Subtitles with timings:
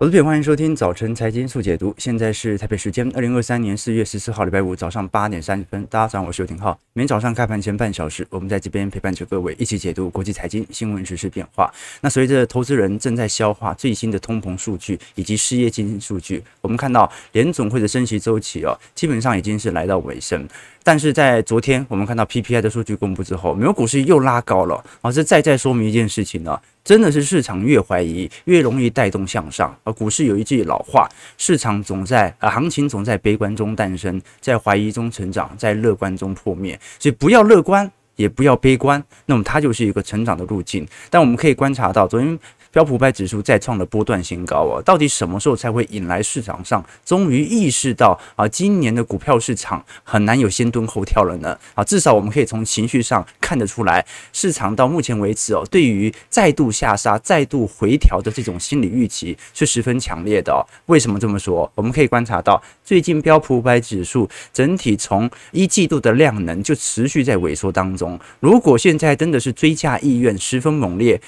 [0.00, 1.94] 投资朋友，欢迎收听早晨财经速解读。
[1.98, 5.84] 现在是台北时间二零二三年四月十四号，礼拜五早上八点三十分。
[5.90, 6.80] 大家早上好，我是刘廷浩。
[6.94, 11.70] 每天早上开盘前半小时，我们在这边陪伴着各位一起解读国际财经新闻、时事变化。
[12.00, 20.48] 那随着投资人正在消化最新的通膨数据以及失业金数据，我们看到联总会的升息周期哦，基本上已经是来到尾声。
[20.82, 25.12] 但是在昨天，我们看到 PPI 的数据公布之后，美国股市又拉高了啊！
[25.12, 26.58] 这再再说明一件事情呢，
[26.90, 29.72] 真的是市场越怀疑，越容易带动向上。
[29.84, 31.08] 而股市有一句老话，
[31.38, 36.76] 市场总在啊，行情总在悲观中诞生，在怀疑中成长，在乐观中破灭。
[36.98, 40.84] 所以不要乐观，也不要悲观，那么它就是一个成长的路径。
[41.08, 42.36] 但我们可以观察到，昨天。
[42.72, 44.82] 标普五百指数再创了波段新高啊！
[44.82, 51.58] 到底什么时候才会引来市场上终于意识到啊，今年的股票市场很难有先蹲后跳了呢？
[51.74, 60.64] 啊，至少我们可以从情绪上看得出来，市场到目前为止哦，对于再度下杀、再度回调的这种心理预期是十分强烈的。
[60.86, 61.70] 为什么这么说？
[61.74, 68.18] 我们可以观察到，最近标普五百指数整体从一季度的量能就持续在萎缩当中。
[68.38, 71.20] 如果现在真的是追价意愿十分猛烈，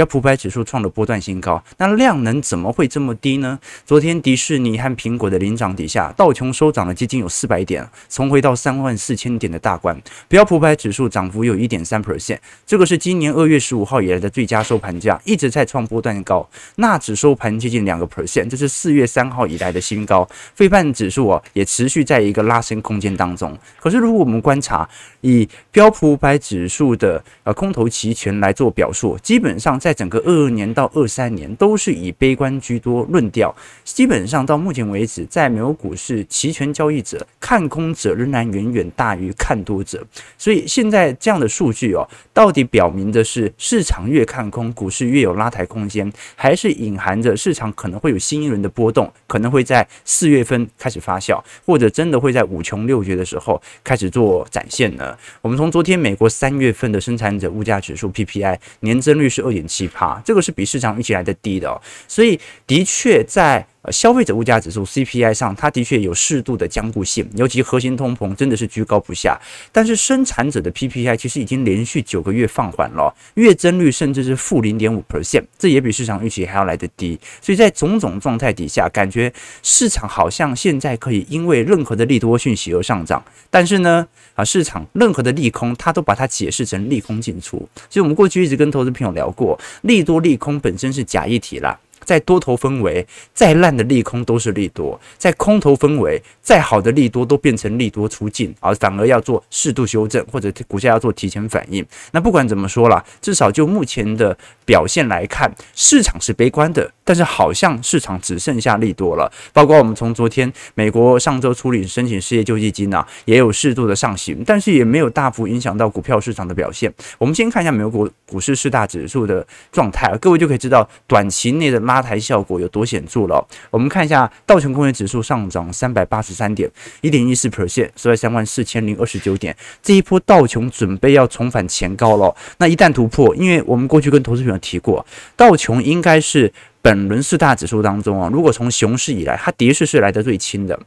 [0.00, 3.58] 标普百指数创了波段新高，那量能怎么会这么低呢？
[3.84, 10.00] 昨天迪士尼和苹果的领涨底下，道琼收涨了接近有四百点，重回到三万四千点的大关。
[10.26, 16.48] 标普百指数涨幅有一点三 percent，这个是今年二月十五号以来的最佳收盘价，一直在创波段高。
[16.76, 20.26] 纳指收盘接近两个 percent，这是四月三号以来的新高。
[20.54, 23.54] 费半指数啊，也持续在一个拉升空间当中。
[23.78, 24.88] 可是如果我们观察
[25.20, 29.78] 以标普五百指数的呃空头期权来做表述，基本上。
[29.80, 33.52] 在在整个二二年到二三年都是以悲观居多论调，
[33.82, 40.06] 基本上到目前为止，在美国股市期权交易者看空者仍然远远大于看多者，
[40.38, 55.18] 所以现在这样的数据哦，到底表明的是市场越看空，股市越有拉抬空间，还是隐含着市场可能会有新一轮的波动，可能会在四月份开始发酵，或者真的会在五穷六绝的时候开始做展现呢？
[55.42, 59.66] 我们从昨天美国三月份的生产者物价指数 PPI 年增率是二点。
[59.70, 69.40] 奇葩，这个是比市场预期来的低的哦，所以的确在消费者物价指数 CPI 上，它的确有适度的僵固性，尤其核心通膨真的是居高不下。
[69.72, 77.18] 但是生产者的 PPI 其实已经连续九个月放缓了，月增率甚至是负零点五 percent，这也比市场预期还要来得低。
[77.40, 79.32] 所以在种种状态底下，感觉
[79.62, 87.56] 市场好像现在可以因为任何的利多讯息而上涨，但是呢，啊，市场任何的利空，它都把它解释成利空进出。
[87.88, 91.80] 所以我们过去一直跟投资朋友聊过，利多利空本身是假议题啦。
[92.04, 101.84] 在多头氛围，再烂的利空都是利多；在空头氛围，再好的利多都变成利多出尽，而反而要做适度修正，或者股价要做提前反应。
[102.12, 109.32] 那不管怎么说啦，至少就目前的表现来看，市场是悲观的，但是好像市场只剩下利多了。
[109.52, 116.92] 包括我们从昨天美国上周处理申请失业救济金啊，也有适度的上行，但是也没有大幅影响到股票市场的表现。
[117.18, 122.00] 我们先看一下美国股市四大指数的状态，各位就可以知道短期内的拉。
[122.00, 123.46] 抬效果有多显著了？
[123.70, 126.68] 我们看一下道琼工业指数上涨三百八十三点，
[127.02, 129.54] 一点一四 percent，收在三万四千零二十九点。
[129.82, 132.34] 这一波道琼准备要重返前高了。
[132.56, 135.04] 那一旦突破，因为我们过去跟投资朋友提过，
[135.36, 136.52] 道琼应该是
[136.82, 140.78] 本轮四大指数当中啊，如果从熊市以来，它的确是来得最轻的。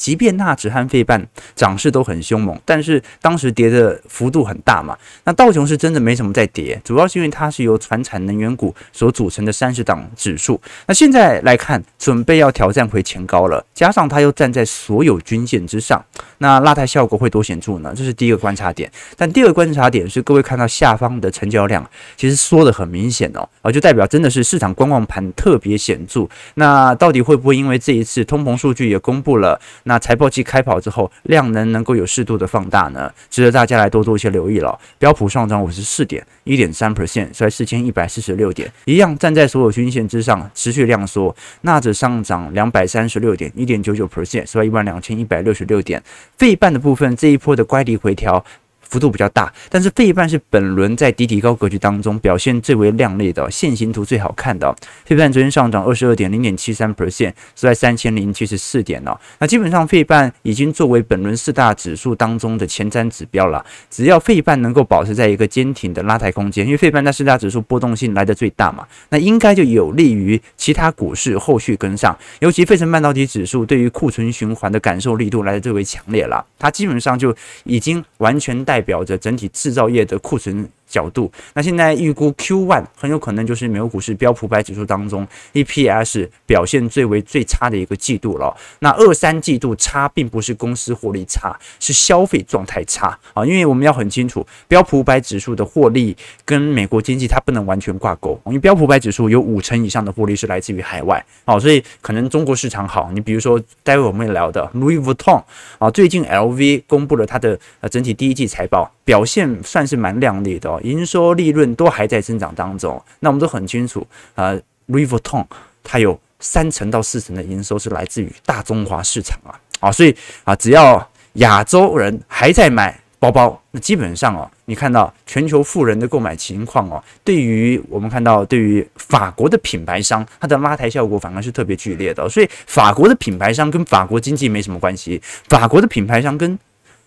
[0.00, 1.22] 即便纳指和费半
[1.54, 4.96] 涨势都很凶猛，但是当时跌的幅度很大嘛。
[5.24, 10.58] 那道琼是真的没什么在跌，主要是因为它是由传产能源股所组成的三十档指数。
[10.86, 16.02] 那现在来看，准备要挑战回前高了，加上它又站在所有均线之上，
[16.38, 17.92] 那拉抬效果会多显著呢？
[17.94, 18.90] 这是第一个观察点。
[19.18, 21.86] 但第二个观察点是，各位看到下方的成交量
[22.16, 26.26] 其实缩得很明显哦，啊，就代表真的是市场观望盘特别显著。
[26.54, 29.60] 那到底会不会因为这一次通膨数据也公布了？
[29.90, 34.78] 那财报季开跑之后，量能能够有适度的放大呢，值得大家来多做一些留意了。
[35.00, 41.34] 标普上涨五十四点，一点三 percent，收在四千一百四十六点，一样站在所有均线之上，持续量缩。
[41.62, 46.00] 纳指上涨两百三十六点，一点九九 percent，收在一万两千一百六十六点。
[46.38, 48.44] 费半的部分这一波的乖离回调。
[48.90, 54.74] 幅度比较大，但是费半是本轮在底底高格局当中表现最为亮丽的线形图最好看的。
[55.04, 59.16] 费半昨天上涨二十二点零点七三 percent，是在三千零七十四点哦。
[59.38, 63.64] 那基本上费半已经作为本轮四大指数当中的前瞻指标了。
[63.88, 72.18] 只要费半能够保持在一个坚挺的拉抬空间，因为费半在四大指数波动性来得最大嘛，那应该就有利于其他股市后续跟上。
[72.40, 77.32] 尤其费城半导体指数对于库存循环的感受力度来得最为强烈了，它基本上就
[77.62, 78.79] 已经完全带。
[78.80, 88.54] 代表着整体制造业的库存角度，那现在预估 Q one 很有可能就是美国股市标普百指数当中 EPS 表现最为最差的一个季度了。
[88.80, 93.46] 那二三季度差，并不是公司获利差，是消费状态差啊。
[93.46, 103.10] 因为我们要很清楚，标普百指数的获利跟美国经济它不能完全挂钩，因为标普百指数有五成以上的获利是来自于海外啊，所以可能中国市场好。
[103.12, 105.42] 你比如说，待会我们会聊的 Louis Vuitton
[105.78, 110.79] 啊，最近 LV 公布了它的呃整体第一季财报，表现算是蛮亮丽的哦。
[110.82, 114.52] 营收利润都还在增长当中，那我们都很清楚啊
[114.88, 115.44] ，Louis Vuitton
[115.82, 136.58] 它有三成到四成的营收是来自于大中华市场啊，啊，所以啊，只要亚洲人还在买包包，那基本上哦，你看到全球富人的购买情况哦，对于我们看到对于法国的品牌商，它的拉抬效果反而是特别剧烈的，所以法国的品牌商跟法国经济没什么关系，法国的品牌商跟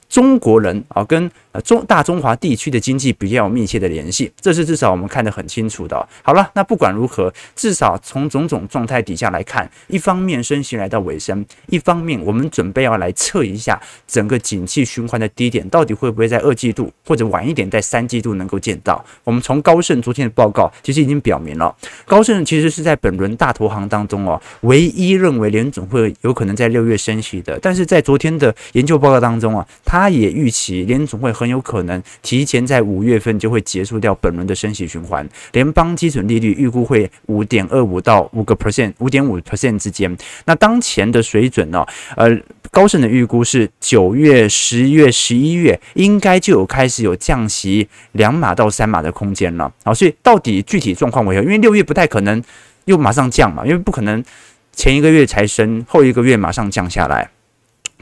[0.07, 6.07] 中国人啊，跟呃中大中华地区的经济比较有密切的联系，这是至少我们看得很清楚的。
[6.21, 19.03] 好了，那不管如何，至少从种种状态底下来看，一方面升息来到尾声，一方面我们准备要来测一下整个景气循环的低点到底会不会在二季度或者晚一点在三季度能够见到。
[19.23, 30.03] 我们从高盛昨天的报告其实已经表明了，高盛其实是在本轮大投行当中哦，唯一认为联总会有可能在六月升息的，但是在昨天的研究报告当中啊，他。
[30.03, 40.17] 他也预期联总会很有可能提前在五月份就会结束掉本轮的升息循环，联邦基准利率预估会五点二五到五个 percent，五点五 percent 之间。
[40.45, 41.85] 那当前的水准呢？
[42.15, 42.29] 呃，
[42.71, 49.71] 高盛的预估是九月、十月、十一月应该就有开始有降息两码到三码的空间了。
[49.83, 51.43] 好，所以到底具体状况为何？
[51.43, 52.41] 因为六月不太可能
[52.85, 54.23] 又马上降嘛，因为不可能
[54.71, 57.29] 前一个月才升，后一个月马上降下来。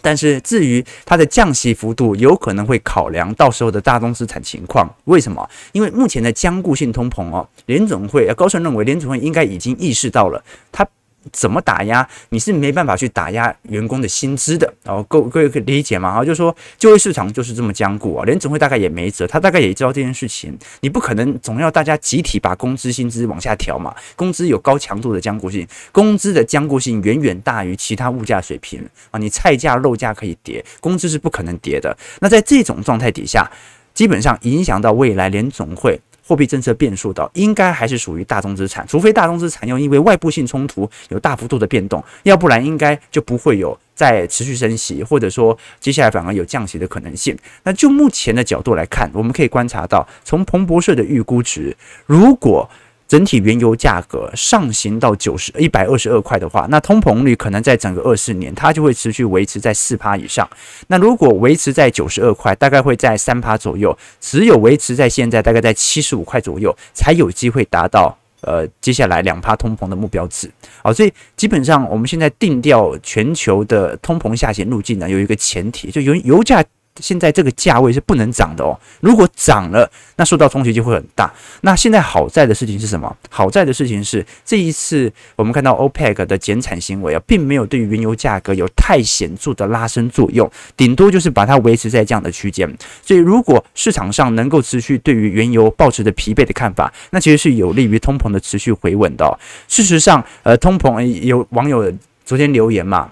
[0.01, 4.89] 但是至于它的降息幅度，有可能会考量到时候的大宗资产情况。
[5.05, 5.47] 为什么？
[5.71, 10.87] 因为目前的僵固性通膨哦，联总会高盛认为联总会应该已经意识到了它。
[11.31, 12.07] 怎么打压？
[12.29, 16.09] 你是没办法去打压员工的薪资的哦，各各位可以理解吗？
[16.09, 20.57] 啊，就说就业市场就是这么僵固啊，联总会大概也没辙，他大概也知道这件事情。
[20.81, 29.19] 你不可能总要大家集体把工资薪资往下调嘛，工资有高强度的僵固性，工资的僵固性远远大于其他物价水平啊。
[29.19, 31.95] 你菜价、肉价可以跌，工资是不可能跌的。
[32.19, 33.49] 那在这种状态底下，
[33.93, 35.99] 基本上影响到未来联总会。
[36.25, 47.37] 货币政策变数的应该还是属于大宗资产，除非大宗资产又因为外部性冲突有大幅度的变动，要不然应该就不会有再持续升息，或者说接下来反而有降息的可能性。
[47.63, 51.75] 那就目前的角度来看，我们可以观察到，从彭博社的预估值，
[52.05, 52.69] 如果
[53.11, 60.49] 整体原油价格上行到九十一百二十二块的话，那通膨率可能在整个二四年它就会持续维持在四趴以上。
[60.87, 63.93] 那如果维持在九十二块，大概会在三趴左右。
[64.21, 70.49] 只有维持在现在大概在七十五块左右，才有机会达到呃接下来两趴通膨的目标值。
[70.81, 76.63] 好，所以基本上我们现在定调全球的通膨下行路径呢，有一个前提，就油油价。
[77.01, 81.33] 现在这个价位是不能涨的哦，如果涨了，那受到冲击就会很大。
[81.61, 83.15] 那现在好在的事情是什么？
[83.29, 92.71] 好在的事情是这一次我们看到 OPEC 的减产行为啊，并没有对于原油价格有太显著的拉升作用，顶多就是把它维持在这样的区间。
[93.03, 99.39] 所以如果市场上能够持续对于原油抱持的疲惫的看法，那其实是有利于通膨的持续回稳的。
[99.67, 101.91] 事实上，呃，通膨有网友
[102.23, 103.11] 昨天留言嘛，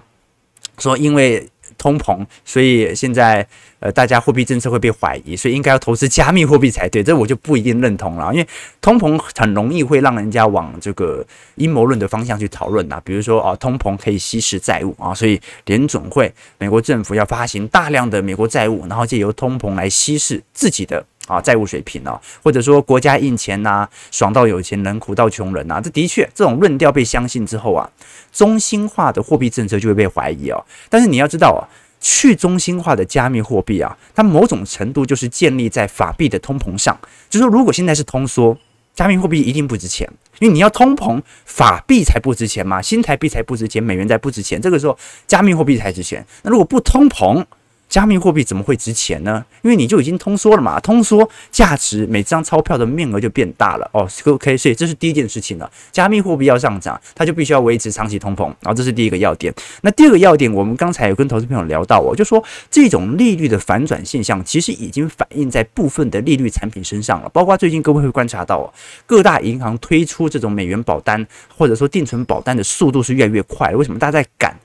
[0.78, 1.48] 说因为
[1.80, 3.48] 通膨，所以现在。
[3.82, 7.02] 呃，大家货币政策会被怀疑，所以应该要投资加密货币才对。
[7.02, 8.46] 这我就不一定认同了，因为
[8.82, 13.02] 通膨很容易会让人家往这个阴谋论的方向去讨论啊。
[13.06, 25.80] 比如说啊，通膨可以稀释债务啊，所以联总会、美国政府要发行大量的美国债务，然后借由通膨来稀释自己的啊债务水平啊，或者说国家印钱呐，爽到有钱人，苦到穷人呐。
[25.82, 27.90] 这的确，这种论调被相信之后啊，
[28.34, 30.66] 中心化的货币政策就会被怀疑哦。
[30.90, 31.64] 但是你要知道啊。
[32.02, 36.98] 去中心化的加密货币啊，它某种程度就是建立在法币的通膨上。
[37.30, 38.58] 就是说，如果现在是通缩，
[38.96, 40.10] 加密货币一定不值钱，
[40.40, 46.26] 因为你要通膨，法币才不值钱嘛，新台币才不值钱，美元才不值钱，这个时候加密货币才值钱。
[46.44, 47.46] 那如果不通膨，
[47.90, 49.44] 加密货币怎么会值钱呢？
[49.64, 54.08] 因为你就已经通缩了嘛，通缩价值每张钞票的面额就变大了哦。
[54.26, 55.70] OK，所以这是第一件事情了。
[55.92, 59.54] 加密货币要上涨，它就必须要维持长期通膨，然后这是第一个要点。
[59.82, 67.30] 那第二个要点，我们刚才有跟投资朋友聊到哦，就说这种利率的反转现象，其实已经反映在部分的利率产品身上了。
[67.30, 68.72] 包括最近各位会观察到哦，
[69.08, 71.26] 各大银行推出这种美元保单
[71.58, 73.72] 或者说定存保单的速度是越来越快。
[73.72, 74.56] 为什么大家在赶？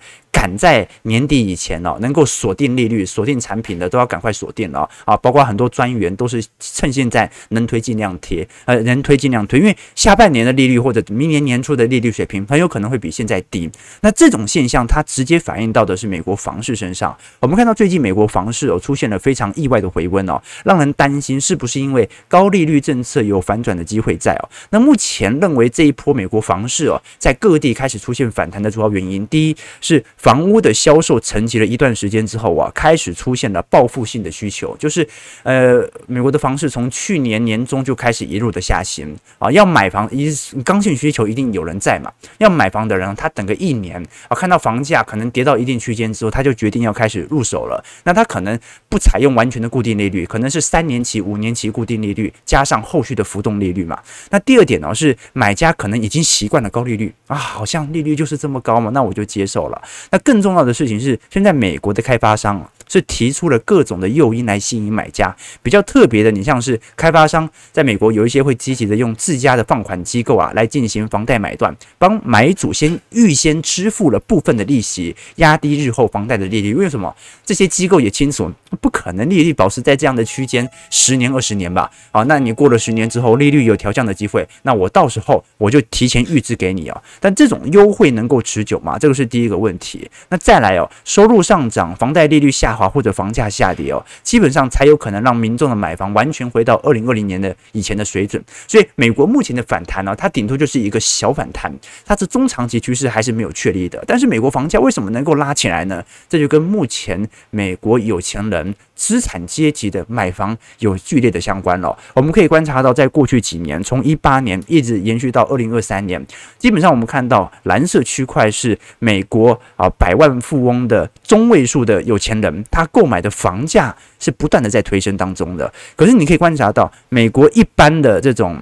[0.44, 5.16] 赶在年底以前哦，能够锁定利率、锁定产品的都要赶快锁定了啊！
[5.16, 13.70] 包括很多专员都是趁现在能推尽量贴，呃，能推尽量推，因为下半年的利率或者明年年初的利率水平很有可能会比现在低。
[14.02, 17.16] 那这种现象它直接反映到的是美国房市身上。
[17.40, 24.48] 我们看到最近美国房市哦出现了非常意外的回温哦，让人担心是不是因为高利率政策有反转的机会在哦？
[24.68, 35.08] 那目前认为这一波美国房市哦在各地开始出现反弹的主要原因，第一是房房屋的销售沉寂了一段时间之后啊，开始出现了报复性的需求，就是
[35.44, 40.28] 呃，美国的房市从去年年中就开始一路的下行啊，要买房一
[40.64, 54.02] 刚性需求一定有人在嘛，要买房的人他等个一年啊，看到房价可能跌到一定区间之后，他就决定要开始入手了，那他可能不采用完全的固定利率，可能是三年期、五年期固定利率加上后续的浮动利率嘛。
[54.30, 59.80] 那第二点呢是买家可能已经习惯了高利率啊，好像利率就是这么高嘛，那我就接受了。
[60.10, 65.34] 那更重要的事情是，现在美国的开发商是提出了各种的诱因来吸引买家。
[65.62, 76.74] 比较特别的，你像是开发商在美国有一些会积极的用自家的放款机构啊来进行房贷买断，帮买主先预先支付了部分的利息，压低日后房贷的利率。
[76.74, 77.14] 为什么？
[77.44, 81.90] 这些机构也清楚，不可能利率保持在这样的区间十年二十年吧？
[82.12, 87.02] 啊，那你过了十年之后，利率有调降的机会，那我到时候我就提前预支给你啊。
[87.20, 88.98] 但这种优惠能够持久吗？
[88.98, 90.08] 这个是第一个问题。
[90.28, 98.42] 那再来哦，收入上涨，房贷利率下滑或者房价下跌哦，基本上才有可能让民众的买房完全回到二零二零年的以前的水准。
[98.68, 101.72] 所以，美国目前的反弹呢，它顶多就是一个小反弹，
[102.06, 104.02] 它是中长期趋势还是没有确立的。
[104.06, 106.02] 但是，美国房价为什么能够拉起来呢？
[106.28, 108.63] 这就跟目前美国有钱人。
[108.94, 111.96] 资产阶级的买房有剧烈的相关了。
[112.14, 116.24] 我们可以观察到，在过去几年，从一八年一直延续到二零二三年，
[116.58, 125.72] 基本上我们看到蓝色区块是美国啊百万富翁的中位数的有钱人，他购买的房价是不断的在推升当中的。
[125.96, 128.58] 可是你可以观察到，美国一般的这种。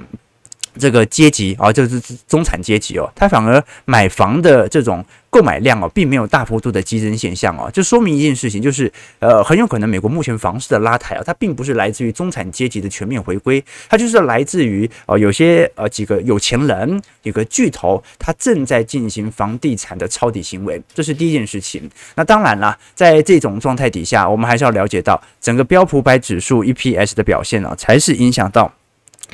[0.79, 21.88] 这个阶级啊，就是中产阶级哦，他反而买房的这种购买量哦，并没有大幅度的激增现象哦，就说明一件事情，就是呃，很有可能美国目前房市的拉抬啊，它并不是来自于中产阶级的全面回归，它就是来自于呃有些呃几个有钱人、有个巨头，他正在进行房地产的抄底行为，这是第一件事情。
[22.14, 28.73] 那当然啦，在这种状态底下，我们还是要了解到整个标普百指数 EPS 的表现啊，才是影响到。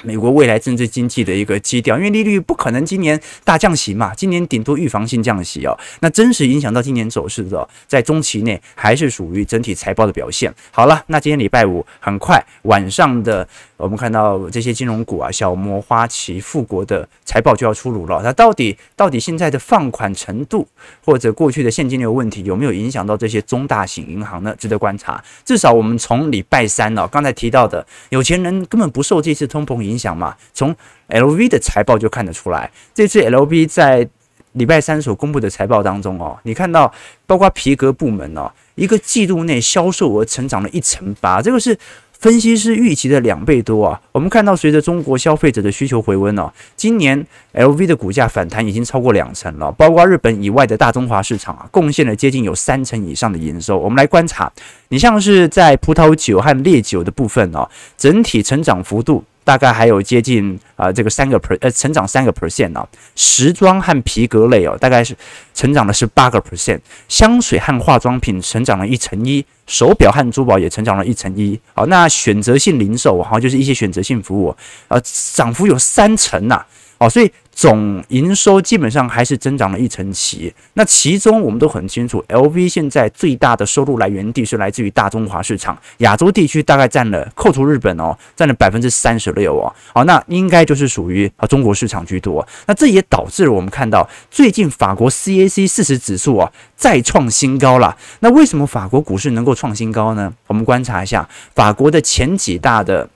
[0.02, 5.78] 美国未来政治经济的一个基调，因为利率不可能今年大降息嘛，今年顶多预防性降息哦。
[6.00, 10.52] 那真实影响到今年走势的，在中期内还是属于整体财报的表现。
[10.70, 18.20] 好了，那今天礼拜五很快晚上的，我们看到这些金融股啊，小摩、花旗、富国的财报就要出炉了。
[18.22, 20.66] 那到底到底现在的放款程度，
[21.04, 24.54] 或者过去的现金流问题，有没有影响到这些中大型银行呢？
[24.58, 25.22] 值得观察。
[25.44, 30.37] 至少我们从礼拜三哦，刚才提到的有钱人根本不受这次通膨影影响嘛？
[30.52, 30.75] 从
[31.09, 34.07] LV 的财报就看得出来，这次 LV 在
[34.52, 36.92] 礼拜三所公布的财报当中哦，你看到
[37.26, 41.78] 包括皮革部门哦，一个季度内销售额成长了一成八，这个是
[42.18, 44.00] 分析师预期的两倍多啊。
[44.11, 53.78] 我们看到随着中国消费者的需求回温哦，今年 LV 的股价反弹已经超过两成了，包括日本以外的大中华市场啊，贡献了接近有三成以上的营收。
[53.78, 54.50] 我们来观察，
[54.88, 59.23] 你像是在葡萄酒和烈酒的部分哦，整体成长幅度。
[59.48, 62.86] 大概还有接近啊、这个三个 per 呃，成长三个 percent 啊，
[63.16, 65.16] 时装和皮革类哦，大概是
[65.54, 66.78] 成长了是八个 percent，
[67.08, 71.58] 香水和化妆品成长了一成一，手表和珠宝也成长了一成一。
[71.72, 74.54] 好，那选择性零售哈，就是一些选择性服务，
[74.88, 75.00] 呃，
[75.32, 76.62] 涨幅有三成呐，
[76.98, 77.32] 哦，所以。
[77.58, 100.32] 总营收基本上还是增长了一成七，那其中我们都很清楚，LV 现在最大的收入来源地是来自于大中华市场，亚洲地区大概占了，扣除日本哦，占了百分之三十六哦，好，那应该就是属于啊中国市场居多，那这也导致了我们看到最近法国 CAC 四十指数啊再创新高了，那为什么法国股市能够创新高呢？
[100.46, 103.10] 我们观察一下法国的前几大的。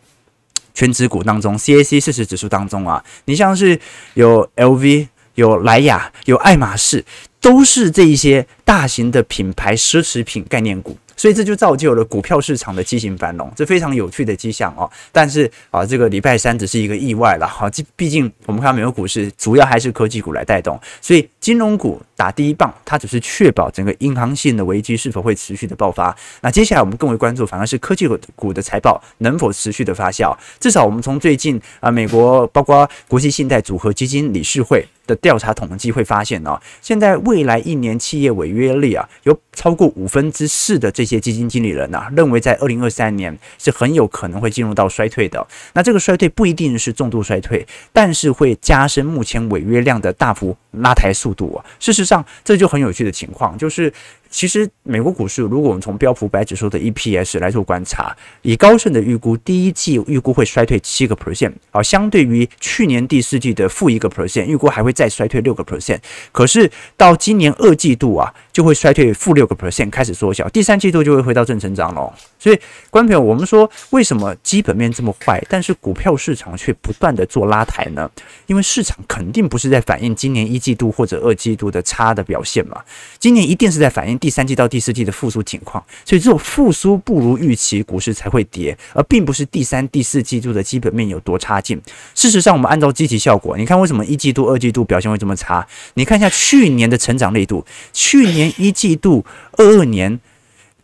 [0.75, 3.79] 全指股当中，CAC 四十指数当中啊，你像是
[4.15, 7.05] 有 LV、有莱雅、有爱马仕，
[7.41, 10.97] 都是这一些大型的品牌奢侈品概念股。
[11.17, 14.91] 所以这就造就了股票市场的畸形繁荣，这非常有趣的迹象哦。
[15.11, 17.71] 但是啊，这个礼拜三只是一个意外了哈。
[17.71, 26.15] 毕毕竟我们看美国股市主要还是科技股来带动，所以金融股打第一棒，它只是确保整个银行性的危机是否会持续的爆发。
[26.41, 30.37] 那接下来我们更为关注，反而是科技股的财报能否持续的发酵。
[30.61, 45.47] 至少我们从最近啊，美国包括国际信贷组合基金理事会的调查统计会发现呢，现在未来一年企业违约率啊，有超过五分之四的这些基金经理人呐，认为在二零二三年是很有可能会进入到衰退的。
[45.75, 51.65] 那这个衰退不一定是重度衰退，但是会加深目前违约量的大幅拉抬速度啊。
[51.79, 53.93] 事实上，这就很有趣的情况，就是。
[54.33, 65.99] 其实，美国股市如果我们从标普五百指数的 EPS 来做观察，以高盛的预估，第一季预估会衰退七个 percent，啊，相对于去年第四季的负一个 percent，预估还会再衰退六个 percent。
[66.33, 72.11] 可是到今年二季度啊，就会衰退负六个 percent，开始缩小，第三季度就会回到正成长了。
[72.39, 72.59] 所以，
[72.89, 78.11] 观众朋友，我们说为什么基本面这么坏，但是股票市场却不断的做拉抬呢？
[78.47, 82.83] 因为市场肯定不是在反映今年一季度或者二季度的差的表现嘛，
[83.19, 84.19] 今年一定是在反映。
[84.23, 91.83] 第三季到第四季的复苏情况，所以这种复苏不如预期，股市才会跌，而并不是第三、第四季度的基本面有多差劲。
[92.15, 95.67] 事实上，我们按照积极效果，你看为什么一季度、二季度表现会这么差？
[95.95, 99.25] 你看一下去年的成长力度，去年一季度、
[99.57, 100.21] 二二年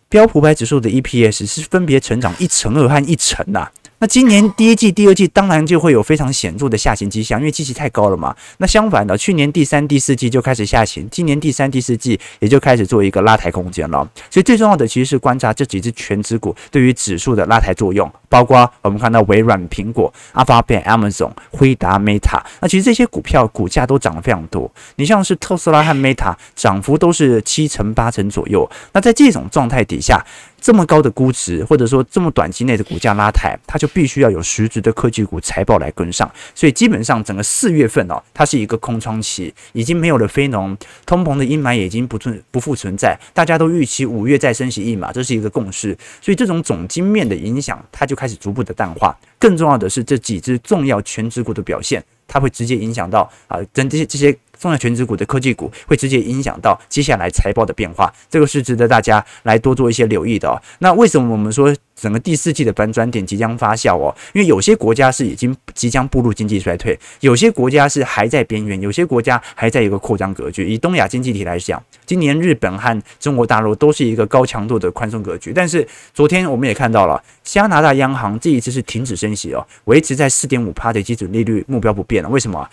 [0.09, 3.71] 标普百指数的 EPS 是分别成长一成二和一成呐。
[4.00, 8.32] 那今年第一季、第二季当然就会有非常显著的下行迹象，因为基期太高了嘛。
[8.58, 14.08] 那相反的，去年第三、第四季就开始下行，今年第三、第四季也就开始做一个拉抬空间了。
[14.30, 24.70] 所以最重要的其实是观察这几只全指股对于指数的拉抬作用，包括我们看到微软、苹果、Alphabet、Amazon、辉达、Meta，那其实这些股票股价都涨得非常多。
[24.94, 28.70] 你像是特斯拉和 Meta，涨幅都是七成、八成左右。
[28.92, 30.24] 那在这种状态底下，
[30.60, 36.30] 这么高的估值，或者说这么短期内的股价拉抬，它就必须要有实质的科技股财报来跟上。
[36.54, 43.18] 所以基本上整个四月份哦，它是一个空窗期，已经没有了非农，通膨的阴霾已经不存不复存在。
[43.32, 45.96] 大家都预期五月再升息一码，这是一个共识。
[46.20, 49.16] 所以这种总经面的影响，它就开始逐步的淡化。
[49.38, 54.36] 更重要的是，这几只重要全值股的表现，它会直接影响到啊，跟这些这些。
[54.58, 60.60] 重要权值股的科技股会直接影响到接下来财报的变化，这个是值得大家来多做一些留意的哦。
[60.80, 64.14] 那为什么我们说整个第四季的搬转点即将发酵哦？
[64.32, 70.68] 因为有些国家是已经即将步入经济衰退，有些国家是还在边缘，有些国家还在一个扩张格局。
[70.68, 75.52] 以东亚经济体来讲，今年日本和中国大陆都是一个高强度的宽松格局。
[75.52, 82.28] 但是昨天我们也看到了，加拿大央行这一次是停止升息哦，维持在四点五趴的基准利率目标不变了。
[82.28, 82.68] 为什么？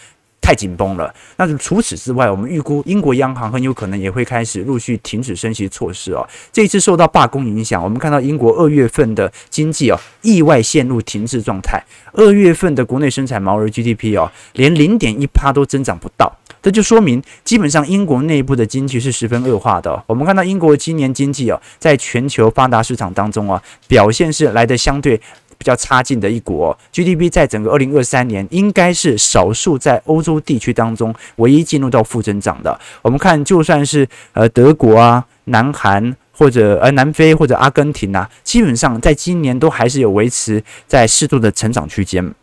[0.46, 1.12] 太紧绷了。
[1.38, 6.24] 那除此之外，我们预估英国央行很有可能也会开始陆续停止升息措施哦。
[6.52, 11.84] 这一次受到罢工影响，我们看到英国二月份的经济哦意外陷入停滞状态。
[12.14, 16.32] 二月份的国内生产毛额 GDP 哦连零点一趴都增长不到，
[16.62, 20.04] 这就说明基本上英国内部的经济是十分恶化的。
[20.06, 25.20] 我们看到英国今年经济哦在全球发达市场当中啊表现是来的相对。
[25.58, 32.80] 比较差劲的一国，GDP 在整个二零二三年应该是少数在欧洲地区当中唯一进入到负增长的。
[33.02, 42.34] 我们看，就算是呃德国啊、南韩或者呃南非或者阿根廷啊，基本上在今年都还是有维持在适度的成长区间。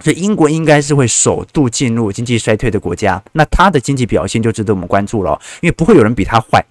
[0.00, 6.64] 所以英国应该是会首度进入经济衰退的国家，那它的经济表现就值得我们关注了，因为不会有人比它坏。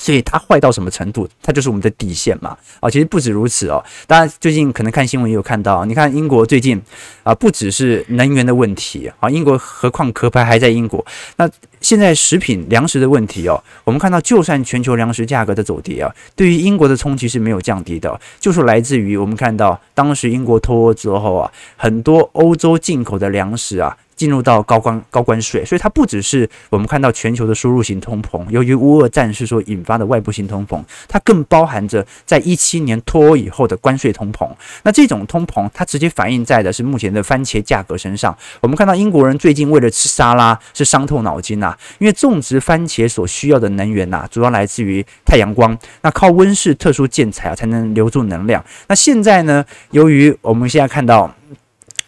[0.00, 2.56] 所以它坏到什么程度，它就是我们的底线嘛。
[2.80, 3.84] 啊，其实不止如此哦。
[4.06, 6.80] 当然，最近可能看新闻也有看到，你看英国最近
[7.22, 11.04] 啊，不只是能源的问题啊，英国何况壳牌还在英国。
[11.36, 11.48] 那
[11.82, 23.96] 现在食品粮食的问题哦，我们看到就算全球粮食价格的走跌啊，对于英国的冲击是没有降低的，就是来自于我们看到当时英国脱欧之后啊，很多欧洲进口的粮食啊。
[24.20, 30.78] 进入到高关高关税，所以它不只是我们看到全球的输入型通膨，由于乌俄战事所引发的外部性通膨，
[31.08, 34.46] 它更包含着在一七年脱欧以后的关税通膨。
[34.82, 38.36] 那这种通膨，它直接反映在的是目前的番茄价格身上。
[38.60, 48.62] 我们看到英国人最近为了吃沙拉是伤透脑筋呐，因为种植番茄所需要的能源呐，主要来自于太阳光，那靠温室特殊建材啊才能留住能量。
[48.86, 51.34] 那现在呢，由于我们现在看到。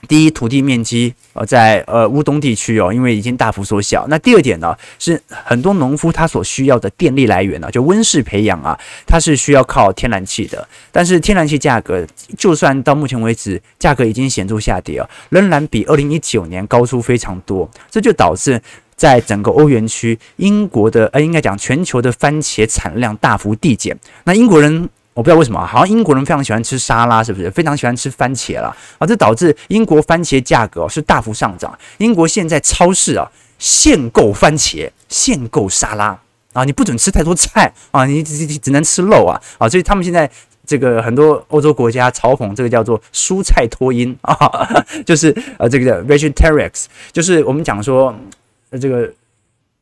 [0.08, 4.04] 第一，土地面积呃在呃乌东地区哦，因为已经大幅缩小。
[4.08, 10.66] 那第二点呢，是很多农夫他所需要的电力来源呢，就温室培养啊，它是需要靠天然气的。
[10.90, 12.04] 但是天然气价格，
[12.36, 17.70] 就算到目前为止价格已经显著下跌啊，仍然比二零一九年高出非常多。
[17.88, 18.60] 这就导致
[18.96, 23.96] 在整个欧元区，英国的呃应该讲全球的番茄产量大幅递减。
[24.24, 24.88] 那英国人。
[25.14, 27.50] 我不知道为什么，好像英国人非常喜欢吃沙拉，是不是？
[27.50, 29.06] 非常喜欢吃番茄了啊！
[29.06, 31.78] 这导致英国番茄价格是大幅上涨。
[31.98, 36.18] 英国现在超市啊，限购番茄，限购沙拉
[36.52, 36.64] 啊！
[36.64, 39.68] 你不准吃太多菜啊，你只只能吃肉啊啊！
[39.68, 40.30] 所以他们现在
[40.66, 44.36] 这个很多欧洲国家嘲讽这个叫做蔬菜脱音 啊，
[45.04, 48.14] 就是呃这个叫 vegetarians，就是我们讲说。
[48.80, 49.06] 这个，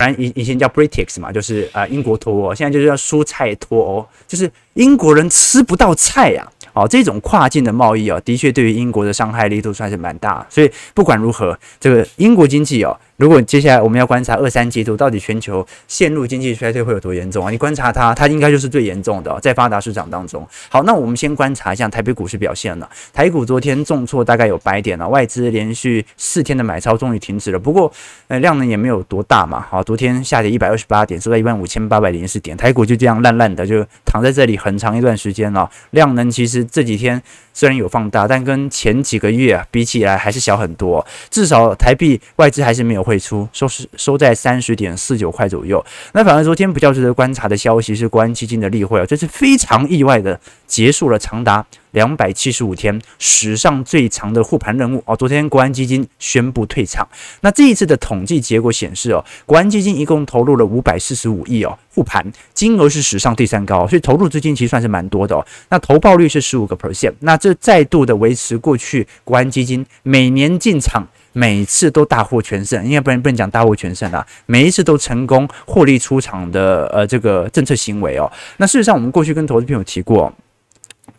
[0.01, 10.45] 反正以以前叫 Brexit 嘛，就是啊、呃、英国脱欧，现在就是叫蔬菜脱欧，就是英国人吃不到菜呀、哦，这种跨境的贸易哦，的确对于英国的伤害力度算是蛮大。
[10.49, 12.97] 所以不管如何，这个英国经济哦。
[13.17, 17.51] 如果接下来我们要观察二三季度到底全球陷入经济衰退会有多严重啊？
[17.51, 20.47] 你观察它，它应该就是最严重的，在发达市场当中。
[20.71, 22.89] 好，那我们先观察一下台北股市表现了。
[23.13, 27.59] 台股昨天重挫大概有百点了，外资连续四天的买超终于停止了。
[27.59, 27.93] 不过，
[28.29, 29.67] 呃，量能也没有多大嘛。
[29.69, 35.71] 好，昨天下跌一百二十八点，收在一万五千八百零四点，台股就这样烂烂的就躺在这里很长一段时间了。
[35.91, 37.21] 量能其实这几天
[37.53, 41.05] 虽然有放大，但跟前几个月啊比起来还是小很多。
[41.29, 43.01] 至少台币外资还是没有。
[43.01, 45.83] 汇出收是收在三十点四九块左右。
[46.13, 50.39] 那反而昨天比较值得观察的消息是国安基金的例会啊，这是非常意外的
[50.71, 55.17] 结束了长达两百七十五天史上最长的护盘任务哦。
[55.17, 57.07] 昨天国安基金宣布退场。
[57.41, 65.45] 那这一次的统计结果显示哦，国安基金一共投入了五百四十五亿哦护盘，金额是史上第三高，所以投入资金其实算是蛮多的哦。
[65.71, 71.07] 那投报率是十五个 percent，那这再度的维持过去国安基金每年进场。
[71.33, 78.29] 每次都大获全胜，应该不能不能讲大获全胜啦，每一次都成功获利出场的呃这个政策行为哦。
[78.57, 80.33] 那事实上，我们过去跟投资朋友提过。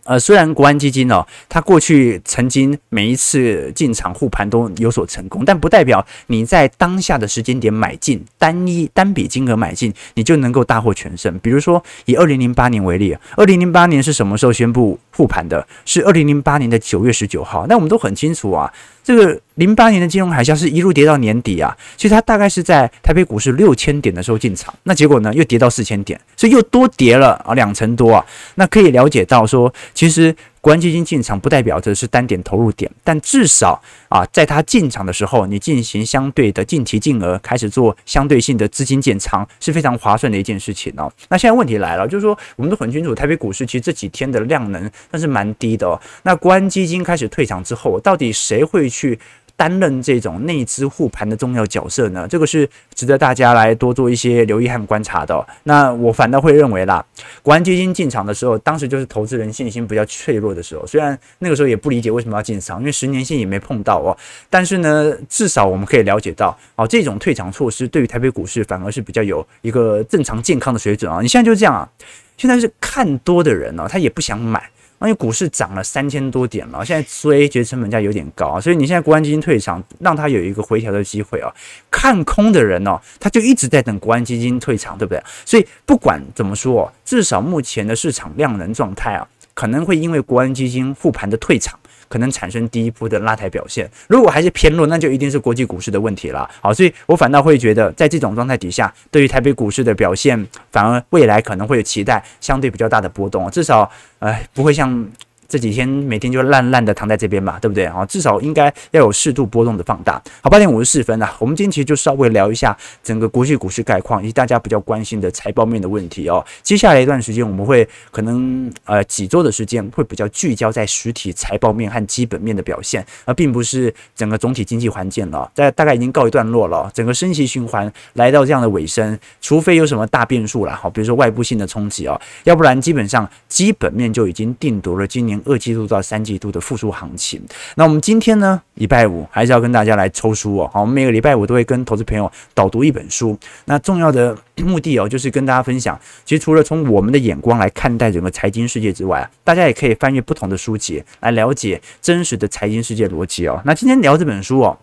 [0.03, 11.37] 呃，虽然国安基金哦，它过去曾经每一次进场护盘都有所成功，但不代表你在当下的时间点买进单一单笔金额买进，你就能够大获全胜。
[11.39, 15.67] 比如说以二零零八年为例，二零零八年是什么时候宣布护盘的？
[15.85, 17.65] 是二零零八年的九月十九号。
[17.67, 18.71] 那我们都很清楚啊，
[19.03, 28.25] 这个零八年的金融海啸是一路跌到年底啊，所以它大概是在台北股市六千点的时候进场，那结果呢又跌到四千点，所以又多跌了啊两成多啊。
[28.55, 29.73] 那可以了解到说。
[29.93, 41.11] 其实，国安基金进场不代表着是单点投入点，但至少啊，在它进场的时候，你进行相对的净提净额，开始做相对性的资金建仓，是非常划算的一件事情哦。
[41.29, 45.99] 那现在问题来了，就是说，我们都很清楚，台北股市其实这几天的量能算是蛮低的哦。
[46.21, 49.19] 那国安基金开始退场之后，到底谁会去？
[49.61, 55.47] 担任这种内资护盘的重要角色呢，这个是值得大家来多做一些留意和观察的。
[55.65, 57.05] 那我反倒会认为啦，
[57.43, 60.83] 国安基金进场的时候，当时就是投资人信心比较脆弱的时候。
[60.87, 64.17] 虽然那个时候也不理解为什么要进场，因为十年线也没碰到哦。
[64.49, 71.21] 但是呢，至少我们可以了解到，哦，这种退场措施对于台北股市反而是比较有一个正常健康的水准啊。
[71.21, 71.87] 你现在就这样啊，
[72.35, 74.67] 现在是看多的人呢，他也不想买。
[75.01, 81.51] 因为股市涨了三千多点了，现在追觉得成本价有点高，所以你现在国安基金退场，让它有一个回调的机会啊。
[81.89, 85.21] 看空的人哦，他就一直在等国安基金退场，对不对？
[85.45, 91.77] 所以不管怎么说，至少目前的市场量能状态啊，可能会因为国安基金护盘的退场。
[92.09, 96.45] 可能产生第一波的拉抬表现，如果还是偏弱，那就一定是国际股市的问题了。
[96.59, 105.09] 好，所以我反倒会觉得，在这种状态底下，对于台北股市的表现，反而未来可能会有期待相对比较大的波动，至少，呃，不会像。
[105.51, 108.05] 这几天每天就烂烂的躺在这边嘛，对不对啊？
[108.05, 110.13] 至少应该要有适度波动的放大。
[110.41, 116.41] 好，八点五十四分了，我们今天其实就稍微聊一下整个国际股市概况以及大家比较关心的财报面的问题哦。
[116.63, 125.51] 接下来一段时间，我们会可能呃几周的时间会比较聚焦在实体财报面和基本面的表现，而并不是整个总体经济环境了。
[125.53, 135.40] 在大概已经告一段落了，整个升息循环来到这样的尾声，除非有什么大变数了，好，比如说外部性的冲击哦，要不然基本上基本面就已经定夺了今年。
[135.45, 137.41] 二季度到三季度的复苏行情，
[137.75, 140.69] 那我们今天呢，礼拜五还是要跟大家来抽书哦。
[140.73, 143.37] 好，我们每个礼拜五都会跟投资朋友导读一本书。
[143.65, 153.61] 那重要的 目的哦，就是跟大家分享，其实除了从我们的眼光来看待整个财经世界之外，大家也可以翻阅不同的书籍来了解真实的财经世界逻辑哦。
[153.65, 154.77] 那今天聊这本书哦，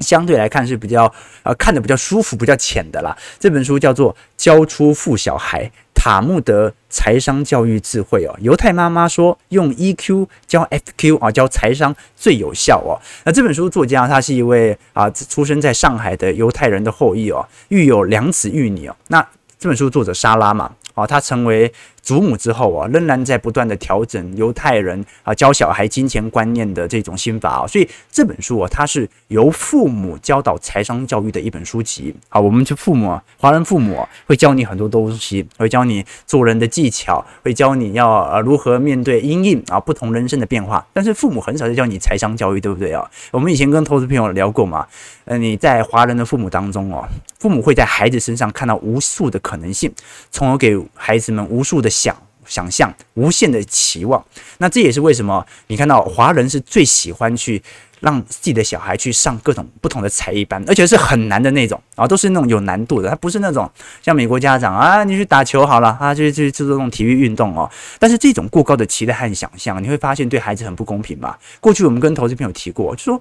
[0.00, 3.16] 相对来看是比较呃看得比较舒服、比较浅的啦。
[3.38, 5.64] 这本书叫做《教出富小孩》。
[6.00, 12.94] 塔木德财商教育智慧哦，犹太妈妈说用 EQ 教 FQ 啊，教财商最有效哦。
[13.24, 18.94] 那这本书作家他是一位啊，出生在上海的犹太人的后裔哦，育有两子一女哦。
[19.08, 19.20] 那
[19.58, 21.72] 这本书作者莎拉嘛，啊，他成为。
[22.08, 32.40] 祖母之后啊，仍然在不断的调整犹太人啊教小孩金钱观念的这种心法啊，所以这本书啊，它是由父母教导财商教育的一本书籍啊。
[32.40, 40.86] 我们这父母啊，华人父母，会教你很多东西，会教你做人的技巧，会教你要呃如何面对阴影啊不同人生的变化。
[40.94, 43.06] 但是父母很少在教你财商教育，对不对啊？
[43.32, 44.86] 我们以前跟投资朋友聊过嘛，
[45.26, 47.06] 呃，你在华人的父母当中哦，
[47.38, 49.92] 父母会在孩子身上看到无数的可能性，
[50.30, 51.90] 从而给孩子们无数的。
[51.98, 54.24] 想想象无限的期望，
[54.58, 57.60] 那这也是为什么你看到华人是最喜欢去
[58.00, 63.10] 让自己的小孩去上各种不同的才艺班，而且是很难的那种啊，都是那种有难度的。
[63.10, 63.68] 他不是那种
[64.00, 67.68] 像美国家长啊，你去打球好了啊，就去做这种体育运动哦。
[67.98, 71.38] 但是这种过高的期待和想象，你会发现对孩子很不公平吧。
[71.60, 73.20] 过去我们跟投资朋友提过，就说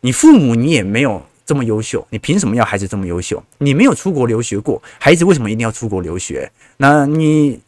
[0.00, 3.42] 你父母你也没有这么优秀，你凭什么要孩子这么优秀？
[3.58, 6.50] 你没有出国留学过，孩子为什么一定要出国留学？
[6.76, 7.60] 那你？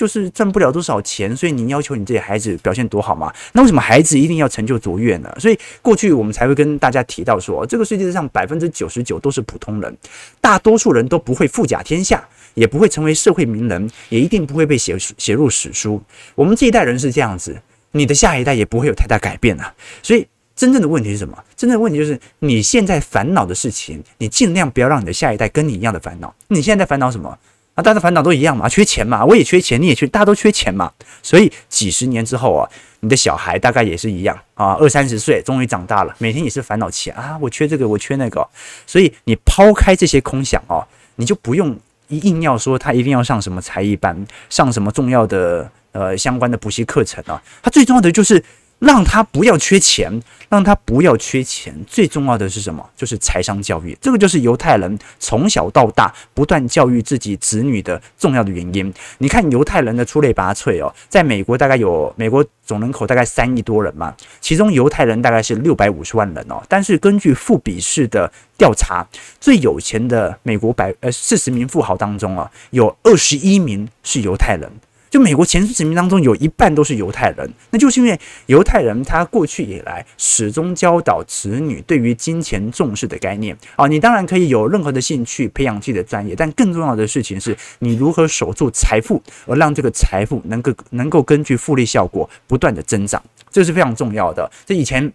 [0.00, 3.30] 就是赚不了多少钱，所以你要求你这些孩子表现多好嘛？
[3.52, 5.30] 那为什么孩子一定要成就卓越呢？
[5.38, 9.94] 所以过去我们才会跟大家提到说，这个世界上百分之九十九都是普通人，
[10.40, 16.02] 大多数人都不会富甲天下，也不会成为社会名人，也一定不会被写写入史书。
[16.34, 17.60] 我们这一代人是这样子，
[17.92, 19.74] 你的下一代也不会有太大改变啊。
[20.02, 21.36] 所以真正的问题是什么？
[21.54, 26.34] 真正的问题就是你现在烦恼的事情，你尽量不要让你的下一代跟你一样的烦恼。
[26.48, 27.38] 你现在在烦恼什么？
[27.74, 30.92] 啊，大家烦恼都一样嘛，缺钱嘛，我也缺钱，你也缺，大家都缺钱嘛。
[31.22, 32.68] 所以几十年之后啊，
[33.00, 38.46] 你的小孩大概也是一样啊，二三十岁终于长大了，每天也是烦恼钱啊，我缺这个，我缺那个。
[38.86, 41.78] 所以你抛开这些空想哦，你就不用
[42.08, 47.40] 一硬要说他一定要上什么才艺班，上什么重要的呃相关的补习课程啊。
[47.62, 48.42] 他最重要的就是。
[48.80, 51.72] 让他不要缺钱，让他不要缺钱。
[51.86, 52.84] 最重要的是什么？
[52.96, 53.96] 就是财商教育。
[54.00, 58.92] 这个就是犹太人从小到大不断教育自己子女的重要的原因。
[59.18, 66.62] 你看犹太人的出类拔萃哦，在美国大概有美国总人口大概三亿多人嘛，其中犹太人大概是六百五十万人哦。
[66.66, 69.06] 但是根据富比士的调查，
[69.38, 74.70] 最有钱的美国百呃四十名富豪当中啊，有二十一名是犹太人。
[75.10, 83.88] 就美国前四十名当中有一半都是犹太人，那就是因为犹太人他过去以来始终教导子女对于金钱重视的概念啊。
[83.88, 93.20] 你当然可以有任何的兴趣培养自己的专业，但更重要的事情是你如何守住财富，而让这个财富能够能够根据复利效果不断的增长，
[93.50, 94.48] 这是非常重要的。
[94.64, 95.12] 这以前。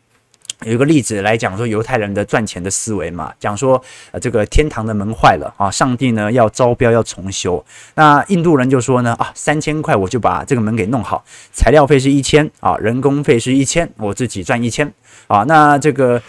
[0.64, 7.64] 有一个例子来讲说犹太人的赚钱的思维嘛，讲说呃这个天堂的门坏了啊，上帝呢要招标要重修，
[7.96, 14.92] 那印度人就说呢啊三千块我就把这个门给弄好，材料费是一千啊，人工费是一千，我自己赚一千
[15.28, 16.22] 啊，那这个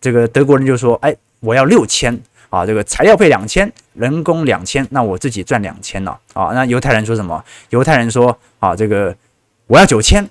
[0.00, 2.18] 这个德国人就说哎我要六千
[2.50, 7.44] 啊，这个材料费两千，人工两千，那我自己赚两千了啊，那犹太人说什么？
[7.70, 9.14] 犹太人说啊这个
[9.66, 10.24] 我要九千。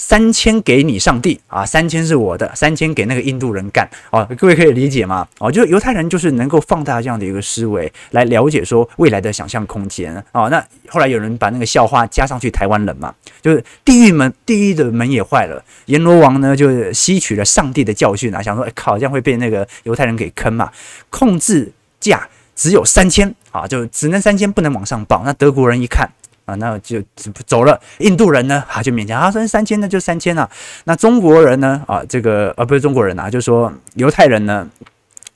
[0.00, 5.28] 三千给你上帝啊，三千是我的，三千给那个印度人干哦，各位可以理解吗？
[5.38, 10.48] 哦，就是犹太人就是能够放大这样的一个思维来了解说未来的想象空间哦。
[10.48, 10.58] 那
[10.88, 20.72] 后来有人把那个笑话加上去，台湾人嘛，就是地狱门，地狱的门也坏了，阎罗王呢就吸取了上帝的教训啊，想说哎靠，这样会被那个犹太人给坑嘛，
[21.10, 25.20] 控制价只有三千啊，就只能三千，不能往上报。
[25.26, 26.10] 那德国人一看。
[26.50, 27.02] 啊，那就
[27.46, 27.80] 走了。
[27.98, 30.48] 印度人呢，啊，就勉强啊，说三千那就三千了。
[30.84, 34.66] 那中国人呢，啊，这个呃，不是中国人啊，就说犹太人呢，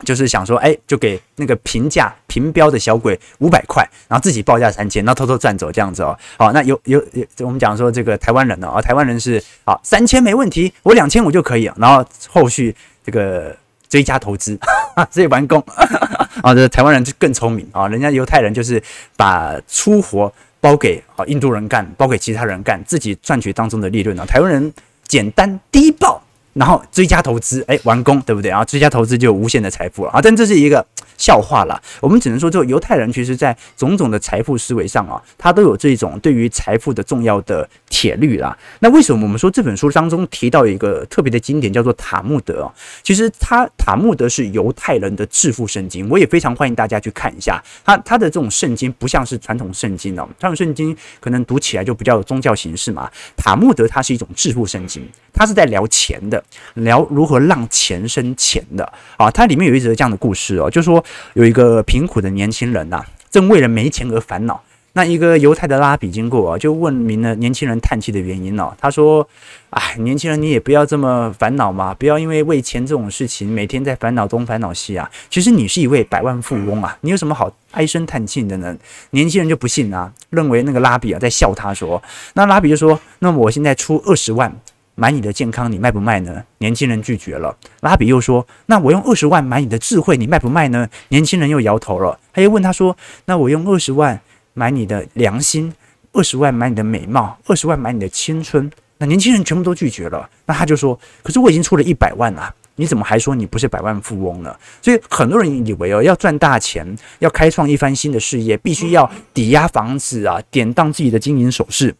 [0.04, 6.18] 就是想说，哎，就给那个评价评标的小鬼五百块，然后自己报价三千，然后偷偷赚走这样子哦。
[6.36, 11.70] 好，那有有有，我们讲说这个台湾人呢，啊，台湾人是啊，三千没问题，我两千五就可以。
[11.76, 12.74] 然后后续
[13.04, 13.56] 这个
[13.88, 14.58] 追加投资，
[15.10, 15.62] 所以完工
[16.42, 18.82] 啊，这台湾人就更聪明啊，人家犹太人就是
[19.16, 20.32] 把粗活。
[20.64, 24.24] 包给啊印度人干，包给其他人干，自己赚取当中的利润呢？
[24.24, 24.72] 台湾人
[25.06, 26.18] 简单低报，
[26.54, 28.64] 然后追加投资，哎，完工，对不对啊？
[28.64, 30.22] 追加投资就有无限的财富啊！
[30.22, 30.86] 但这是一个。
[31.16, 38.56] 笑话了，我们只能说，这个犹太人其实在种种的财富思维上啊，他都有这种对于财富的重要的铁律啦。
[38.80, 42.74] 那为什么我们说这本书当中提到一个特别的经典叫做塔木德啊？
[43.02, 47.62] 其实他塔木德是犹太人的致富圣经，我也非常欢迎大家去看一下。
[47.84, 53.10] 他他的这种圣经不像是传统圣经哦，传统圣经可能读起来就比较有宗教形式嘛。
[53.36, 56.42] 塔木德它是一种致富圣经，他是在聊钱的，
[56.74, 59.30] 聊如何让钱生钱的啊。
[59.30, 61.04] 它里面有一则这样的故事哦，就是说。
[61.34, 64.62] 有一个贫苦的年轻人呐、正为了没钱而烦恼。
[64.92, 68.72] 那一个犹太的拉比经过啊，就问明了年轻人叹气的原因哦。
[68.80, 69.28] 他说
[69.70, 75.10] ：“哎，年轻人，你也不要这么烦恼嘛，不要因为为钱这种事情每天在烦恼东烦恼西啊。
[75.28, 78.76] 其实你是一位百万富翁啊，你有什么好唉声叹气的呢？”
[79.10, 82.00] 年轻人就不信啊，认为那个拉比啊在笑他说。
[82.34, 84.54] 那拉比就说：“那么我现在出二十万。”
[84.96, 86.42] 买你的健康，你卖不卖呢？
[86.58, 87.56] 年轻人拒绝了。
[87.80, 92.18] 拉比又说：“那我用二十万买你的智慧，你卖不卖呢？”年轻人又摇头了。
[92.32, 94.20] 他又问他说：“那我用二十万
[94.52, 95.72] 买你的良心，
[96.12, 100.30] 二十万买你的美貌，二十万买你的青春？”那年轻人全部都拒绝了。
[100.46, 106.86] 那他就说：“可是我已经出了一百万了，你怎么还说你不是百万富翁呢？”所以很多人以为哦，要赚大钱，
[107.18, 111.92] 要开创一番新的事业，必须要抵押房子啊，典当自己的金银首饰。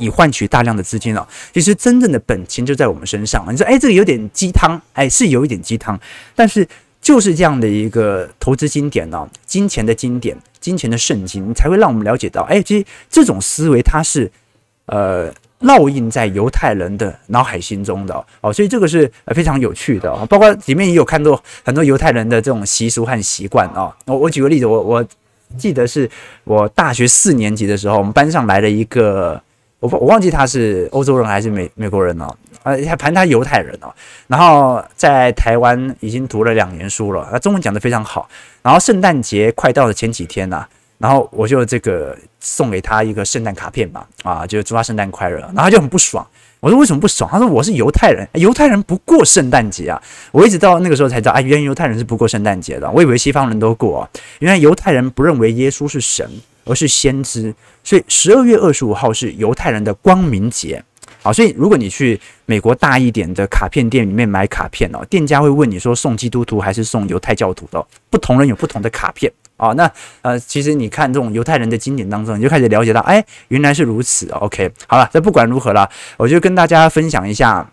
[0.00, 1.24] 以换取大量的资金哦。
[1.52, 3.46] 其实真正的本钱就在我们身上。
[3.52, 5.98] 你说，哎，这个有点鸡汤，哎，是有一点鸡汤，
[6.34, 6.66] 但是
[7.00, 14.30] 就是这样的一个投资经典哦，金钱的经典，金钱的圣经，才会让我们了解到，哎，其实这种思维它是，
[14.86, 15.32] 呃。
[15.60, 20.24] 烙印在犹太人的脑海心中的哦，所以这个是非常有趣的哦。
[20.24, 23.92] 包括里面也有看到很多犹太人的这种习俗和习惯哦。
[24.06, 25.06] 我我举个例子，我我
[25.58, 26.10] 记得是
[26.44, 29.38] 我大学四年级的时候，我们班上来了一个，
[29.80, 33.92] 我我忘记他是欧洲人还是美美国人哦，呃，反正他犹太人哦。
[34.28, 38.28] 然后在台湾已经读了两年书了，他中文讲得非常好。
[38.62, 40.66] 然后圣诞节快到的前几天呐。
[40.98, 45.38] 然后我就这个送给他一个圣诞卡片嘛，啊，就祝他圣诞快乐。
[45.38, 46.26] 然后他就很不爽，
[46.60, 47.26] 我说为什么不爽？
[47.30, 49.98] 他说我是犹太人，犹太人不过圣诞节啊。
[50.30, 52.90] 我一直到那个时候才知道，啊，原来犹太人是不过圣诞节的。
[52.90, 54.06] 我以为西方人都过，
[54.40, 56.30] 原来犹太人不认为耶稣是神，
[56.70, 57.54] 而是先知。
[57.82, 60.82] 所以十二月二十五号是犹太人的光明节。
[61.22, 69.30] 好，所以如果你去美国大一点的卡片店里面买卡片哦，店家会问你说送基督徒还是送犹太教徒的，不同人有不同的卡片。
[69.58, 69.90] 哦，那
[70.22, 74.26] 呃，其实你看这种犹太人的经典当中，你就开始了解到，哎，原来是如此。
[74.30, 77.70] OK，好了，这不管如何了，我就跟大家分享一下，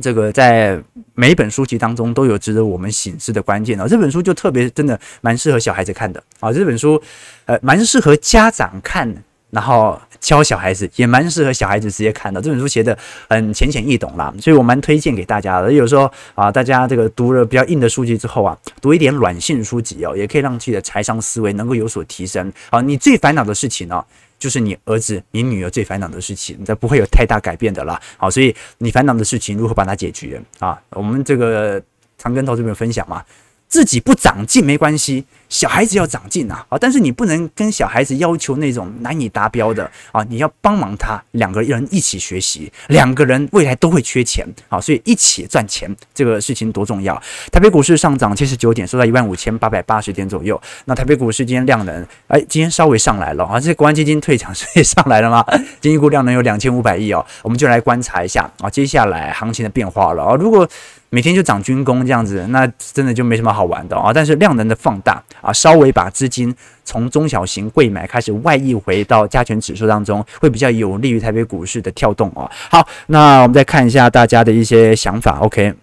[0.00, 0.80] 这个在
[1.14, 3.86] 每一本书籍当中都有值得我们醒思的关键哦。
[3.88, 7.00] 这本书就特别真的蛮适合小孩子看的啊，这本书
[7.44, 9.14] 呃蛮适合家长看，
[9.50, 10.00] 然后。
[10.18, 12.96] 教小孩子也蛮适合小孩子直接看的，这本书写的
[13.28, 15.70] 很浅显易懂啦，所以我蛮推荐给大家的。
[15.70, 22.50] 有时候啊，大家这个读了比较硬的书籍之后啊，读一点软性书籍哦，也可以让自己的财商思维能够有所提升。
[22.70, 24.02] 好，你最烦恼的事情呢，
[24.38, 28.00] 就是你儿子、你女儿最烦恼的事情，这不会有太大改变的啦。
[28.16, 30.80] 好，所以你烦恼的事情如何把它解决啊？
[30.90, 31.82] 我们这个
[32.18, 33.24] 常跟投资人分享嘛，
[33.68, 35.24] 自己不长进没关系。
[35.48, 36.78] 小孩子要长进啊，啊！
[36.78, 40.24] 但是你不能跟小孩子要求那种难以达标的啊！
[40.28, 47.14] 你要帮忙他，两个人一起学习，两个人未来都会缺钱啊，所以一起赚钱这个事情多重要！
[47.52, 50.60] 台北股市上涨七十九点，收在一万五千八百八十点左右。
[50.86, 53.60] 那台北股市今天量能，哎，今天稍微上来了啊！
[53.60, 55.44] 这国安基金退场，所以上来了吗？
[55.80, 60.34] 经济股量能有两千五百亿哦，我们就来观察一下啊，接下来行情的变化了啊！
[60.34, 60.68] 如果
[61.10, 64.12] 每天就涨军工这样子，那真的就没什么好玩的啊！
[64.12, 65.22] 但是量能的放大。
[65.40, 72.50] 啊，稍微把资金从中小型贵买开始外溢回到加权指数当中，会比较有利于台北股市的跳动啊。
[72.70, 75.38] 好，那我们再看一下大家的一些想法。
[75.40, 75.74] OK，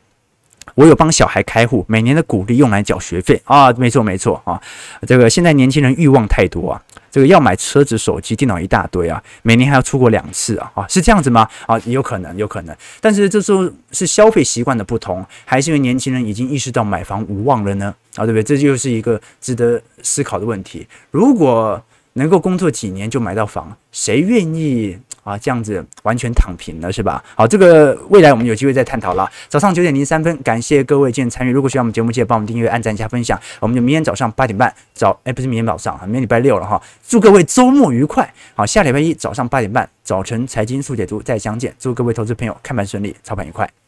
[0.75, 4.59] 我有帮小孩开户，每年的股利用来缴学费啊，没错没错啊。
[5.07, 6.81] 这个现在年轻人欲望太多啊。
[7.13, 11.47] 这个要买车子、手机、电脑一大堆啊，每年还要出国两次啊，啊，是这样子吗？
[11.67, 12.75] 啊，有可能，有可能。
[12.99, 17.93] 但是这时候是消费习惯的不同，还是因为年轻人已经意识到买房无望了呢？
[18.15, 18.41] 啊，对不对？
[18.41, 20.87] 这就是一个值得思考的问题。
[21.11, 21.79] 如果
[22.13, 24.97] 能够工作几年就买到房，谁愿意？
[25.23, 27.23] 啊，这样子完全躺平了是吧？
[27.33, 29.25] 好，这个未来我们有机会再探讨了。
[29.47, 31.51] 早上九点零三分，感谢各位今天参与。
[31.51, 33.39] 如果喜欢我们节目，记得帮我们订阅、按赞、加分享。
[33.61, 36.81] 我们就明天早上八点半早，哎，不是明天早上，明天礼拜六了哈。
[37.07, 38.33] 祝各位周末愉快。
[38.53, 41.73] 好，下礼拜一早上八点半，早晨财经速解读再相见。
[41.79, 43.82] 祝各位投资朋友看盘顺利，操盘愉快。